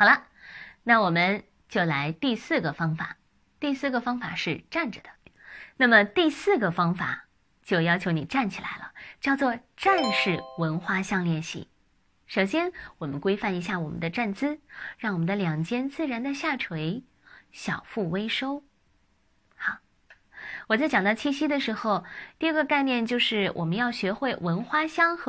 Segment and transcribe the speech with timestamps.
[0.00, 0.28] 好了，
[0.82, 3.18] 那我们就来第四个方法。
[3.58, 5.10] 第四个方法是站着的，
[5.76, 7.26] 那么第四个方法
[7.62, 11.68] 就要求你站起来了，叫做站式闻花香练习。
[12.26, 14.58] 首先我们规范一下我们的站姿，
[14.96, 17.04] 让我们的两肩自然的下垂，
[17.52, 18.64] 小腹微收。
[19.54, 19.80] 好，
[20.68, 22.06] 我在讲到气息的时候，
[22.38, 25.28] 第二个概念就是我们要学会闻花香和。